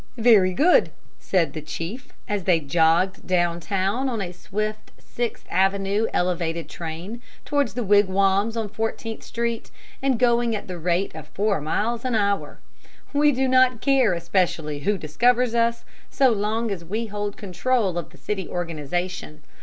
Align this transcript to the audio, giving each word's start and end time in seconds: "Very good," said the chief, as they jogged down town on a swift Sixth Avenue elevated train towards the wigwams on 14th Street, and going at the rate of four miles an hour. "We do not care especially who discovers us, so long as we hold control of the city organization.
"Very 0.17 0.51
good," 0.55 0.89
said 1.19 1.53
the 1.53 1.61
chief, 1.61 2.11
as 2.27 2.45
they 2.45 2.59
jogged 2.59 3.27
down 3.27 3.59
town 3.59 4.09
on 4.09 4.19
a 4.19 4.31
swift 4.31 4.89
Sixth 4.97 5.45
Avenue 5.51 6.07
elevated 6.11 6.67
train 6.67 7.21
towards 7.45 7.75
the 7.75 7.83
wigwams 7.83 8.57
on 8.57 8.67
14th 8.67 9.21
Street, 9.21 9.69
and 10.01 10.17
going 10.17 10.55
at 10.55 10.67
the 10.67 10.79
rate 10.79 11.13
of 11.13 11.27
four 11.27 11.61
miles 11.61 12.03
an 12.03 12.15
hour. 12.15 12.57
"We 13.13 13.31
do 13.31 13.47
not 13.47 13.79
care 13.79 14.13
especially 14.15 14.79
who 14.79 14.97
discovers 14.97 15.53
us, 15.53 15.85
so 16.09 16.31
long 16.31 16.71
as 16.71 16.83
we 16.83 17.05
hold 17.05 17.37
control 17.37 17.95
of 17.99 18.09
the 18.09 18.17
city 18.17 18.49
organization. 18.49 19.43